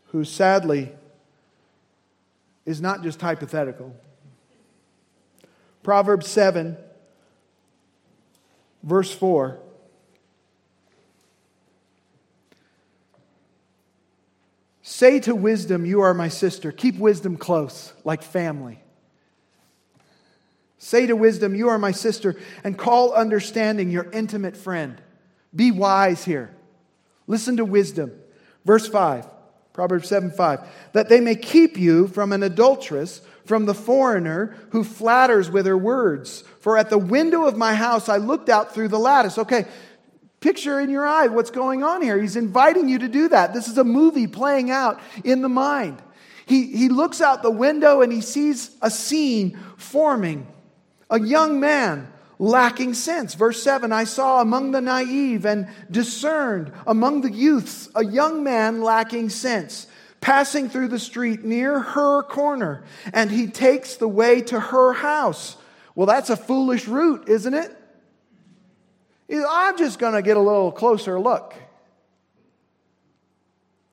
[0.06, 0.92] who sadly
[2.66, 3.96] is not just hypothetical.
[5.82, 6.76] Proverbs 7,
[8.82, 9.58] verse 4.
[14.82, 16.70] Say to wisdom, You are my sister.
[16.70, 18.81] Keep wisdom close, like family.
[20.82, 25.00] Say to wisdom, You are my sister, and call understanding your intimate friend.
[25.54, 26.52] Be wise here.
[27.28, 28.10] Listen to wisdom.
[28.64, 29.24] Verse 5,
[29.72, 30.60] Proverbs 7 5.
[30.92, 35.78] That they may keep you from an adulteress, from the foreigner who flatters with her
[35.78, 36.42] words.
[36.58, 39.38] For at the window of my house I looked out through the lattice.
[39.38, 39.66] Okay,
[40.40, 42.20] picture in your eye what's going on here.
[42.20, 43.54] He's inviting you to do that.
[43.54, 46.02] This is a movie playing out in the mind.
[46.44, 50.48] He, he looks out the window and he sees a scene forming
[51.12, 53.34] a young man lacking sense.
[53.34, 58.82] Verse 7 I saw among the naive and discerned among the youths a young man
[58.82, 59.86] lacking sense
[60.22, 65.56] passing through the street near her corner, and he takes the way to her house.
[65.94, 67.76] Well, that's a foolish route, isn't it?
[69.30, 71.54] I'm just going to get a little closer look.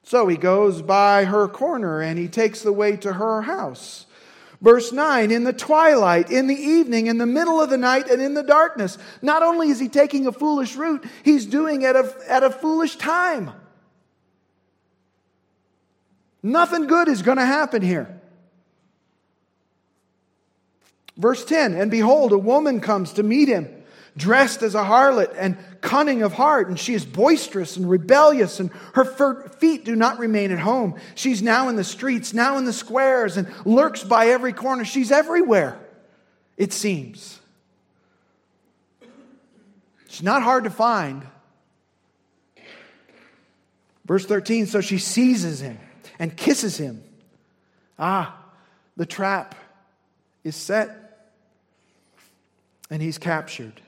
[0.03, 4.05] So he goes by her corner and he takes the way to her house.
[4.61, 8.21] Verse 9, in the twilight, in the evening, in the middle of the night, and
[8.21, 8.97] in the darkness.
[9.21, 12.49] Not only is he taking a foolish route, he's doing it at a, at a
[12.49, 13.51] foolish time.
[16.43, 18.19] Nothing good is going to happen here.
[21.15, 23.67] Verse 10 And behold, a woman comes to meet him,
[24.17, 28.71] dressed as a harlot and cunning of heart, and she is boisterous and rebellious, and
[28.93, 30.95] her feet do not remain at home.
[31.15, 34.85] She's now in the streets, now in the squares, and lurks by every corner.
[34.85, 35.79] She's everywhere,
[36.57, 37.39] it seems.
[40.07, 41.25] She's not hard to find.
[44.05, 45.79] Verse 13 So she seizes him
[46.17, 47.03] and kisses him.
[47.97, 48.35] Ah,
[48.97, 49.55] the trap
[50.43, 51.29] is set,
[52.89, 53.79] and he's captured.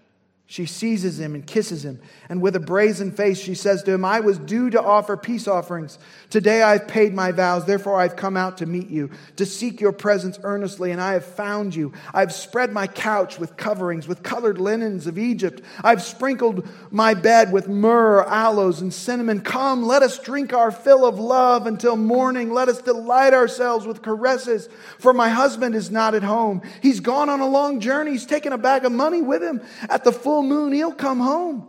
[0.51, 2.01] She seizes him and kisses him.
[2.27, 5.47] And with a brazen face, she says to him, I was due to offer peace
[5.47, 5.97] offerings.
[6.29, 7.63] Today I've paid my vows.
[7.63, 10.91] Therefore I've come out to meet you, to seek your presence earnestly.
[10.91, 11.93] And I have found you.
[12.13, 15.61] I've spread my couch with coverings, with colored linens of Egypt.
[15.85, 19.39] I've sprinkled my bed with myrrh, aloes, and cinnamon.
[19.39, 22.51] Come, let us drink our fill of love until morning.
[22.51, 24.67] Let us delight ourselves with caresses.
[24.99, 26.61] For my husband is not at home.
[26.81, 28.11] He's gone on a long journey.
[28.11, 31.19] He's taken a bag of money with him at the full full moon, he'll come
[31.19, 31.67] home.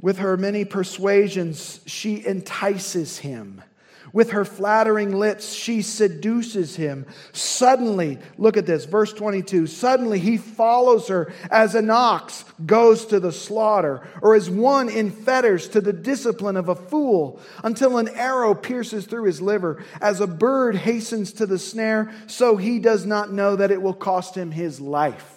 [0.00, 3.62] With her many persuasions, she entices him.
[4.12, 7.06] With her flattering lips, she seduces him.
[7.32, 13.20] Suddenly, look at this, verse 22 suddenly he follows her as an ox goes to
[13.20, 18.08] the slaughter, or as one in fetters to the discipline of a fool, until an
[18.08, 19.82] arrow pierces through his liver.
[20.00, 23.94] As a bird hastens to the snare, so he does not know that it will
[23.94, 25.31] cost him his life.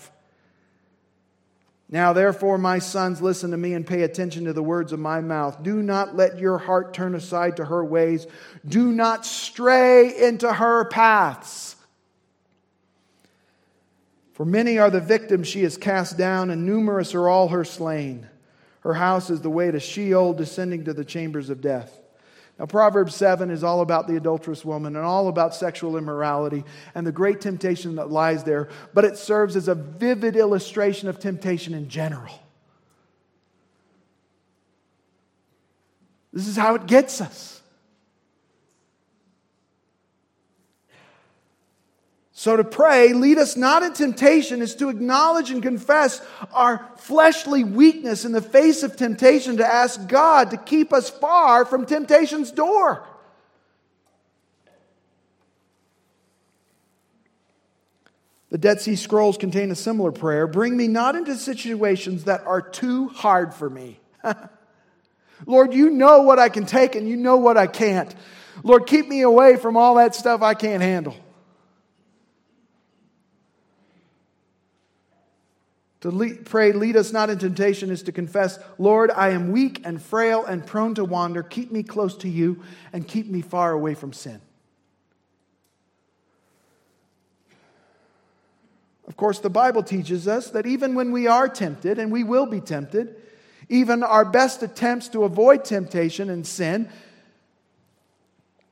[1.90, 5.22] Now, therefore, my sons, listen to me and pay attention to the words of my
[5.22, 5.62] mouth.
[5.62, 8.26] Do not let your heart turn aside to her ways.
[8.68, 11.76] Do not stray into her paths.
[14.34, 18.28] For many are the victims she has cast down, and numerous are all her slain.
[18.82, 22.00] Her house is the way to Sheol, descending to the chambers of death.
[22.58, 27.06] Now, Proverbs 7 is all about the adulterous woman and all about sexual immorality and
[27.06, 31.74] the great temptation that lies there, but it serves as a vivid illustration of temptation
[31.74, 32.40] in general.
[36.32, 37.55] This is how it gets us.
[42.46, 46.22] So to pray, lead us not in temptation, is to acknowledge and confess
[46.54, 51.66] our fleshly weakness in the face of temptation, to ask God to keep us far
[51.66, 53.04] from temptation's door.
[58.52, 62.62] The Dead Sea Scrolls contain a similar prayer Bring me not into situations that are
[62.62, 64.00] too hard for me.
[65.48, 68.14] Lord, you know what I can take and you know what I can't.
[68.62, 71.18] Lord, keep me away from all that stuff I can't handle.
[76.06, 80.00] To pray, lead us not in temptation, is to confess, Lord, I am weak and
[80.00, 81.42] frail and prone to wander.
[81.42, 82.62] Keep me close to you
[82.94, 84.40] and keep me far away from sin.
[89.08, 92.46] Of course, the Bible teaches us that even when we are tempted, and we will
[92.46, 93.16] be tempted,
[93.68, 96.88] even our best attempts to avoid temptation and sin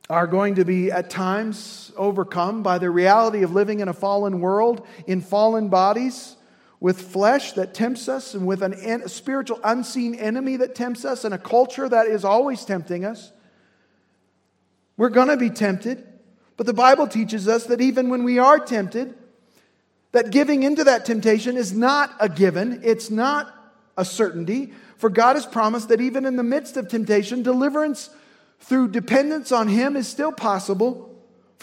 [0.07, 4.39] are going to be at times overcome by the reality of living in a fallen
[4.39, 6.35] world, in fallen bodies
[6.83, 11.23] with flesh that tempts us and with an, a spiritual unseen enemy that tempts us
[11.23, 13.31] and a culture that is always tempting us.
[14.97, 16.05] We're going to be tempted,
[16.57, 19.15] but the Bible teaches us that even when we are tempted,
[20.11, 23.55] that giving into that temptation is not a given, it's not
[23.95, 28.09] a certainty, for God has promised that even in the midst of temptation, deliverance
[28.59, 31.12] through dependence on him is still possible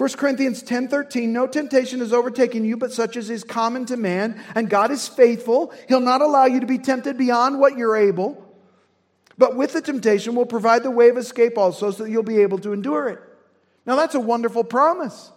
[0.01, 4.42] 1 Corinthians 10:13 No temptation has overtaken you but such as is common to man
[4.55, 8.51] and God is faithful he'll not allow you to be tempted beyond what you're able
[9.36, 12.40] but with the temptation will provide the way of escape also so that you'll be
[12.40, 13.18] able to endure it.
[13.86, 15.32] Now that's a wonderful promise.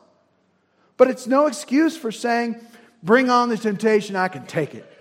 [0.96, 2.56] But it's no excuse for saying
[3.02, 4.93] bring on the temptation I can take it.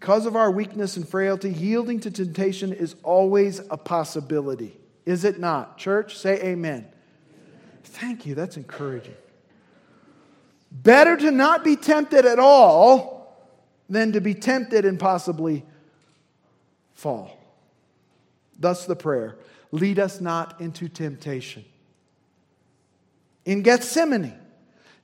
[0.00, 4.74] Because of our weakness and frailty, yielding to temptation is always a possibility.
[5.04, 5.76] Is it not?
[5.76, 6.86] Church, say amen.
[7.84, 8.34] Thank you.
[8.34, 9.14] That's encouraging.
[10.72, 13.44] Better to not be tempted at all
[13.90, 15.66] than to be tempted and possibly
[16.94, 17.36] fall.
[18.58, 19.36] Thus the prayer
[19.70, 21.62] lead us not into temptation.
[23.44, 24.39] In Gethsemane,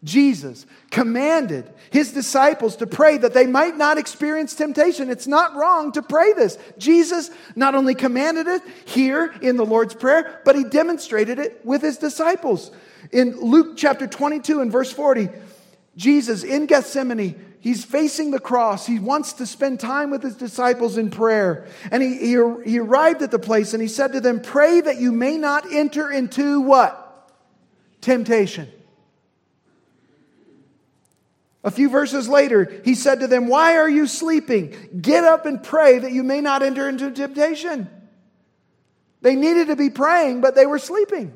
[0.04, 5.10] Jesus commanded his disciples to pray that they might not experience temptation.
[5.10, 6.58] It's not wrong to pray this.
[6.78, 11.82] Jesus not only commanded it here in the Lord's Prayer, but he demonstrated it with
[11.82, 12.70] his disciples.
[13.10, 15.28] In Luke chapter 22 and verse 40,
[15.96, 18.86] Jesus in Gethsemane, he's facing the cross.
[18.86, 21.66] He wants to spend time with his disciples in prayer.
[21.90, 25.00] And he, he, he arrived at the place and he said to them, Pray that
[25.00, 27.02] you may not enter into what?
[28.02, 28.68] Temptation.
[31.66, 35.00] A few verses later, he said to them, Why are you sleeping?
[35.02, 37.90] Get up and pray that you may not enter into temptation.
[39.20, 41.34] They needed to be praying, but they were sleeping.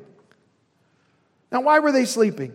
[1.51, 2.53] Now, why were they sleeping?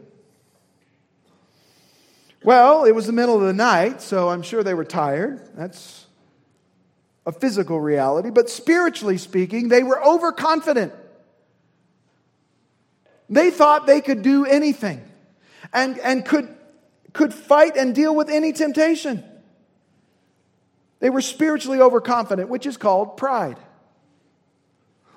[2.42, 5.46] Well, it was the middle of the night, so I'm sure they were tired.
[5.54, 6.06] That's
[7.26, 8.30] a physical reality.
[8.30, 10.94] But spiritually speaking, they were overconfident.
[13.28, 15.04] They thought they could do anything
[15.74, 16.56] and, and could
[17.16, 19.24] could fight and deal with any temptation.
[21.00, 23.58] They were spiritually overconfident, which is called pride.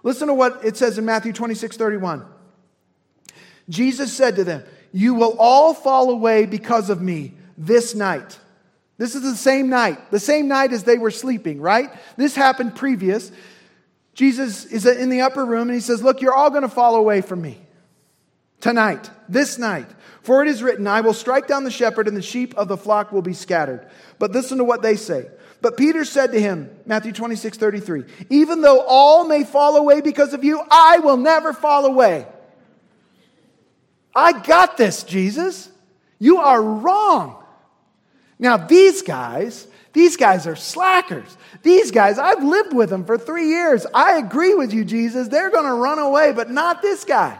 [0.01, 2.25] Listen to what it says in Matthew 26 31.
[3.69, 8.39] Jesus said to them, You will all fall away because of me this night.
[8.97, 11.89] This is the same night, the same night as they were sleeping, right?
[12.17, 13.31] This happened previous.
[14.13, 16.95] Jesus is in the upper room and he says, Look, you're all going to fall
[16.95, 17.59] away from me
[18.59, 19.87] tonight, this night.
[20.29, 22.77] For it is written, I will strike down the shepherd, and the sheep of the
[22.77, 23.89] flock will be scattered.
[24.19, 25.27] But listen to what they say.
[25.59, 30.35] But Peter said to him, Matthew 26, 33, even though all may fall away because
[30.35, 32.27] of you, I will never fall away.
[34.15, 35.67] I got this, Jesus.
[36.19, 37.43] You are wrong.
[38.37, 41.37] Now, these guys, these guys are slackers.
[41.63, 43.87] These guys, I've lived with them for three years.
[43.95, 45.27] I agree with you, Jesus.
[45.27, 47.39] They're going to run away, but not this guy.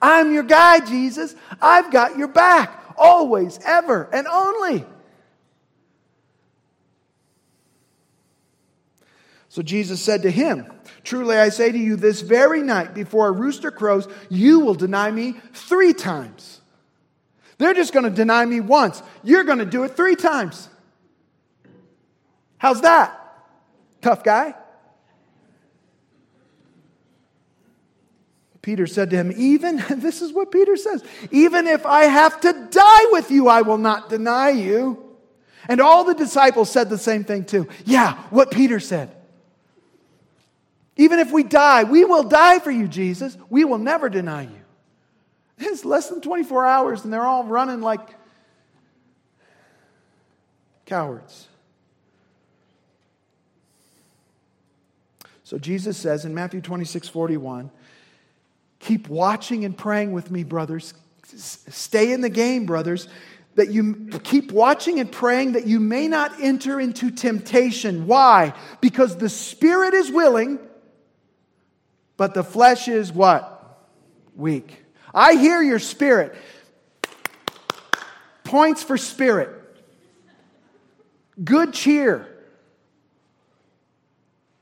[0.00, 1.34] I'm your guy, Jesus.
[1.60, 4.84] I've got your back, always, ever, and only.
[9.48, 10.72] So Jesus said to him,
[11.02, 15.10] Truly I say to you, this very night before a rooster crows, you will deny
[15.10, 16.60] me three times.
[17.58, 19.02] They're just going to deny me once.
[19.22, 20.68] You're going to do it three times.
[22.58, 23.16] How's that?
[24.00, 24.54] Tough guy?
[28.62, 32.52] Peter said to him, Even, this is what Peter says, even if I have to
[32.70, 35.06] die with you, I will not deny you.
[35.68, 37.68] And all the disciples said the same thing too.
[37.84, 39.14] Yeah, what Peter said.
[40.96, 43.36] Even if we die, we will die for you, Jesus.
[43.48, 44.60] We will never deny you.
[45.58, 48.00] It's less than 24 hours, and they're all running like
[50.86, 51.48] cowards.
[55.44, 57.70] So Jesus says in Matthew 26 41,
[58.80, 60.94] keep watching and praying with me, brothers.
[61.24, 63.06] Stay in the game, brothers
[63.56, 68.06] that you keep watching and praying that you may not enter into temptation.
[68.06, 68.54] Why?
[68.80, 70.58] Because the spirit is willing,
[72.16, 73.86] but the flesh is what?
[74.36, 74.84] Weak.
[75.12, 76.34] I hear your spirit.
[78.44, 79.50] Points for spirit.
[81.42, 82.26] Good cheer.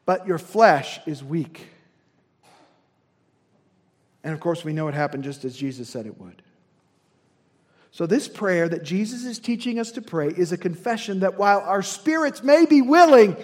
[0.07, 1.69] But your flesh is weak.
[4.25, 6.43] And of course, we know it happened just as Jesus said it would.
[7.91, 11.61] So, this prayer that Jesus is teaching us to pray is a confession that while
[11.61, 13.37] our spirits may be willing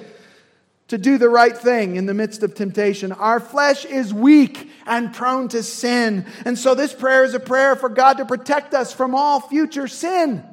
[0.88, 5.14] to do the right thing in the midst of temptation, our flesh is weak and
[5.14, 6.26] prone to sin.
[6.44, 9.88] And so, this prayer is a prayer for God to protect us from all future
[9.88, 10.44] sin.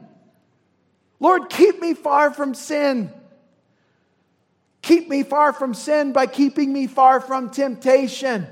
[1.19, 3.11] Lord, keep me far from sin.
[4.82, 8.47] Keep me far from sin by keeping me far from temptation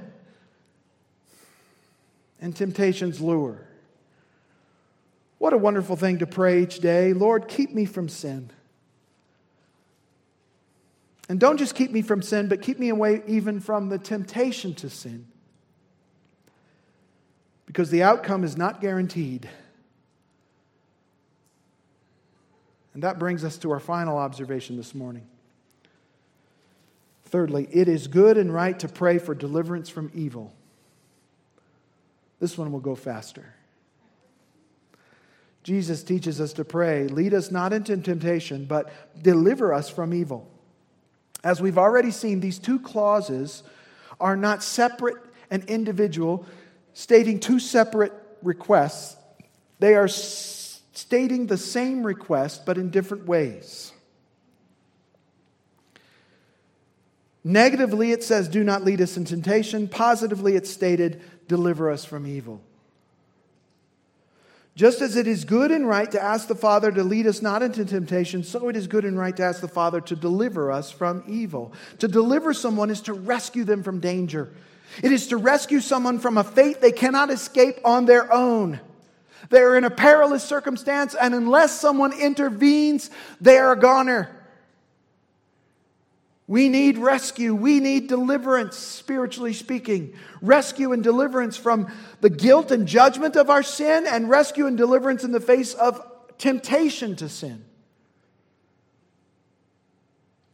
[2.42, 3.68] and temptation's lure.
[5.38, 7.14] What a wonderful thing to pray each day.
[7.14, 8.52] Lord, keep me from sin.
[11.30, 14.74] And don't just keep me from sin, but keep me away even from the temptation
[14.76, 15.28] to sin.
[17.66, 19.48] Because the outcome is not guaranteed.
[22.94, 25.28] And that brings us to our final observation this morning.
[27.26, 30.52] Thirdly, it is good and right to pray for deliverance from evil.
[32.40, 33.54] This one will go faster.
[35.64, 40.50] Jesus teaches us to pray, lead us not into temptation, but deliver us from evil.
[41.44, 43.64] As we've already seen, these two clauses
[44.20, 45.18] are not separate
[45.52, 46.46] and individual,
[46.94, 49.18] stating two separate requests.
[49.80, 53.92] They are s- stating the same request, but in different ways.
[57.44, 59.88] Negatively, it says, Do not lead us in temptation.
[59.88, 62.62] Positively, it's stated, Deliver us from evil.
[64.76, 67.64] Just as it is good and right to ask the Father to lead us not
[67.64, 70.91] into temptation, so it is good and right to ask the Father to deliver us
[70.91, 71.74] from evil.
[71.97, 74.50] To deliver someone is to rescue them from danger.
[75.04, 78.80] It is to rescue someone from a fate they cannot escape on their own.
[79.50, 83.10] They are in a perilous circumstance, and unless someone intervenes,
[83.41, 84.30] they are a goner.
[86.50, 87.54] We need rescue.
[87.54, 90.16] We need deliverance, spiritually speaking.
[90.41, 95.24] Rescue and deliverance from the guilt and judgment of our sin, and rescue and deliverance
[95.24, 96.02] in the face of
[96.39, 97.64] temptation to sin.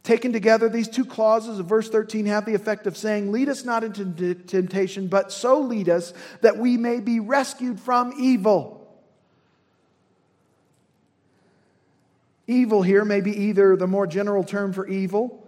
[0.02, 3.64] Taken together, these two clauses of verse 13 have the effect of saying, Lead us
[3.64, 8.86] not into temptation, but so lead us that we may be rescued from evil.
[12.46, 15.42] Evil here may be either the more general term for evil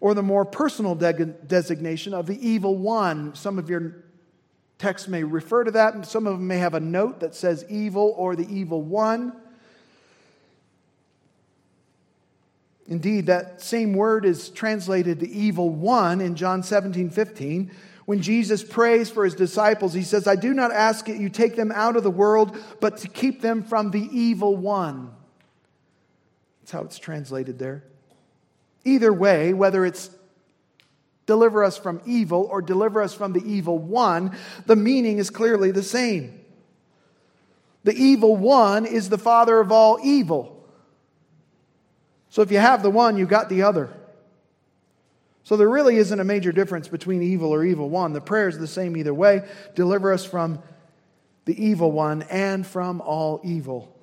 [0.00, 3.34] or the more personal de- designation of the evil one.
[3.34, 4.04] Some of your
[4.78, 7.64] texts may refer to that, and some of them may have a note that says
[7.68, 9.32] evil or the evil one.
[12.88, 17.70] Indeed, that same word is translated the evil one in John 17 15.
[18.04, 21.56] When Jesus prays for his disciples, he says, I do not ask that you take
[21.56, 25.10] them out of the world, but to keep them from the evil one.
[26.60, 27.82] That's how it's translated there.
[28.86, 30.10] Either way, whether it's
[31.26, 35.72] deliver us from evil or deliver us from the evil one, the meaning is clearly
[35.72, 36.40] the same.
[37.82, 40.64] The evil one is the father of all evil.
[42.30, 43.90] So if you have the one, you've got the other.
[45.42, 48.12] So there really isn't a major difference between evil or evil one.
[48.12, 49.48] The prayer is the same either way.
[49.74, 50.60] Deliver us from
[51.44, 53.95] the evil one and from all evil.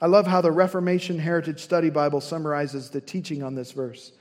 [0.00, 4.12] I love how the Reformation Heritage Study Bible summarizes the teaching on this verse.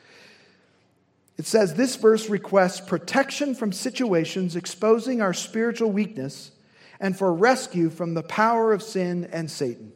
[1.38, 6.52] It says this verse requests protection from situations exposing our spiritual weakness
[7.00, 9.92] and for rescue from the power of sin and Satan.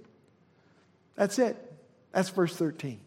[1.16, 1.56] That's it.
[2.12, 3.00] That's verse 13.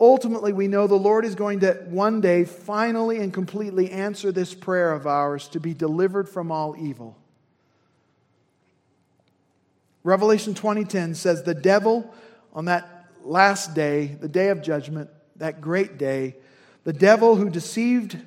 [0.00, 4.52] Ultimately, we know the Lord is going to one day finally and completely answer this
[4.52, 7.16] prayer of ours to be delivered from all evil.
[10.04, 12.12] Revelation 20:10 says the devil
[12.52, 16.36] on that last day, the day of judgment, that great day,
[16.84, 18.18] the devil who deceived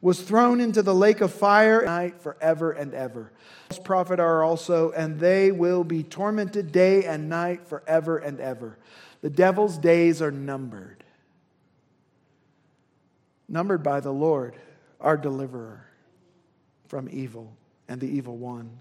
[0.00, 3.32] was thrown into the lake of fire night forever and ever.
[3.70, 8.76] This prophet are also, and they will be tormented day and night forever and ever.
[9.22, 11.02] The devil's days are numbered.
[13.48, 14.56] numbered by the Lord,
[15.00, 15.86] our deliverer
[16.86, 17.56] from evil
[17.88, 18.80] and the evil one.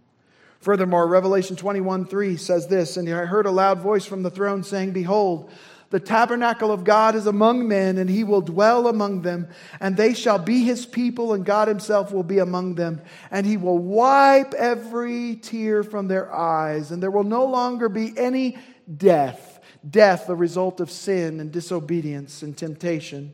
[0.64, 4.64] Furthermore, Revelation 21 3 says this And I heard a loud voice from the throne
[4.64, 5.52] saying, Behold,
[5.90, 9.50] the tabernacle of God is among men, and he will dwell among them,
[9.82, 13.58] and they shall be his people, and God himself will be among them, and he
[13.58, 18.58] will wipe every tear from their eyes, and there will no longer be any
[18.96, 19.60] death.
[19.88, 23.34] Death, the result of sin and disobedience and temptation.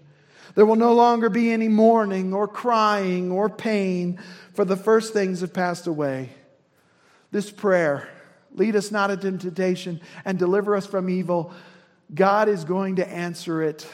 [0.55, 4.19] There will no longer be any mourning or crying or pain,
[4.55, 6.31] for the first things have passed away.
[7.31, 8.09] This prayer,
[8.53, 11.53] lead us not into temptation and deliver us from evil
[12.13, 13.87] God is going to answer it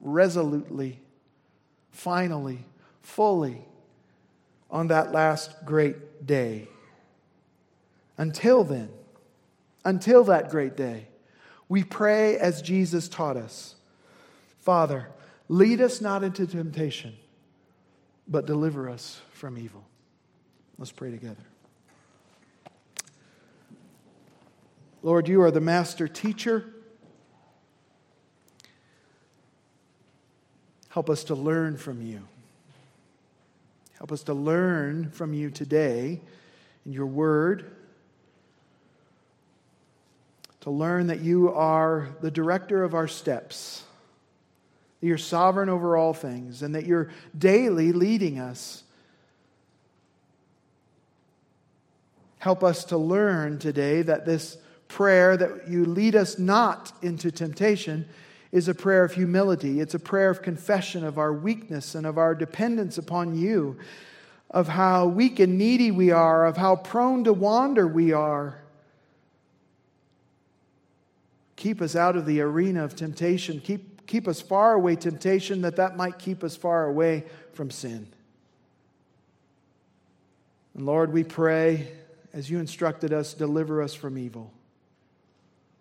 [0.00, 1.00] resolutely,
[1.92, 2.64] finally,
[3.02, 3.64] fully
[4.70, 6.68] on that last great day.
[8.16, 8.90] Until then,
[9.84, 11.06] until that great day,
[11.68, 13.74] we pray as Jesus taught us
[14.60, 15.08] Father,
[15.48, 17.16] lead us not into temptation,
[18.26, 19.82] but deliver us from evil.
[20.76, 21.47] Let's pray together.
[25.02, 26.64] Lord, you are the master teacher.
[30.88, 32.22] Help us to learn from you.
[33.98, 36.20] Help us to learn from you today
[36.84, 37.76] in your word.
[40.62, 43.84] To learn that you are the director of our steps,
[45.00, 48.82] that you're sovereign over all things, and that you're daily leading us.
[52.38, 54.56] Help us to learn today that this
[54.88, 58.08] prayer that you lead us not into temptation
[58.50, 59.80] is a prayer of humility.
[59.80, 63.76] It's a prayer of confession of our weakness and of our dependence upon you,
[64.50, 68.58] of how weak and needy we are, of how prone to wander we are.
[71.56, 73.60] Keep us out of the arena of temptation.
[73.60, 78.06] Keep, keep us far away temptation that that might keep us far away from sin.
[80.74, 81.88] And Lord, we pray
[82.32, 84.52] as you instructed us, deliver us from evil.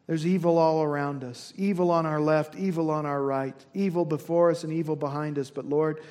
[0.07, 4.49] There's evil all around us evil on our left, evil on our right, evil before
[4.49, 5.51] us, and evil behind us.
[5.51, 6.01] But Lord,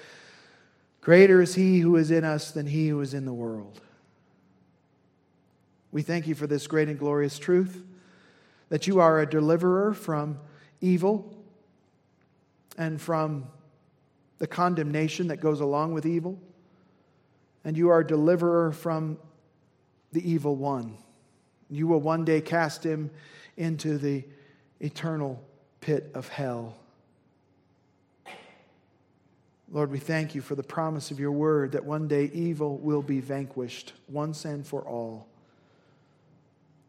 [1.01, 3.81] greater is He who is in us than He who is in the world.
[5.93, 7.83] We thank you for this great and glorious truth
[8.69, 10.39] that you are a deliverer from
[10.81, 11.33] evil
[12.77, 13.47] and from
[14.39, 16.39] the condemnation that goes along with evil.
[17.65, 19.17] And you are a deliverer from
[20.13, 20.99] the evil one.
[21.71, 23.11] You will one day cast him
[23.57, 24.25] into the
[24.81, 25.43] eternal
[25.81, 26.77] pit of hell.
[29.71, 33.03] Lord, we thank you for the promise of your word that one day evil will
[33.03, 35.27] be vanquished once and for all.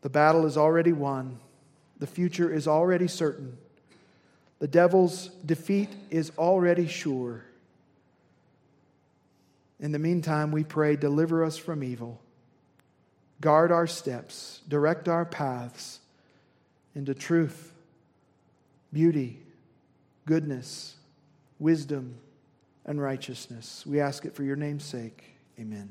[0.01, 1.39] The battle is already won,
[1.97, 3.57] the future is already certain,
[4.59, 7.43] the devil's defeat is already sure.
[9.79, 12.19] In the meantime, we pray, deliver us from evil,
[13.41, 15.99] guard our steps, direct our paths
[16.97, 17.73] into truth,
[18.91, 19.39] beauty,
[20.25, 20.95] goodness,
[21.59, 22.15] wisdom,
[22.85, 23.85] and righteousness.
[23.85, 25.35] We ask it for your name's sake.
[25.59, 25.89] Amen.